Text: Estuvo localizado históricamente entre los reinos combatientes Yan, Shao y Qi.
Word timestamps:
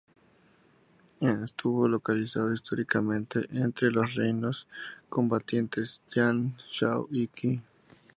Estuvo 1.19 1.87
localizado 1.87 2.51
históricamente 2.51 3.45
entre 3.55 3.91
los 3.91 4.15
reinos 4.15 4.67
combatientes 5.09 6.01
Yan, 6.15 6.57
Shao 6.71 7.07
y 7.11 7.27
Qi. 7.27 7.61